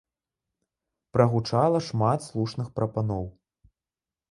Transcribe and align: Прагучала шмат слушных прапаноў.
Прагучала 1.17 1.79
шмат 1.89 2.27
слушных 2.31 2.67
прапаноў. 2.79 3.31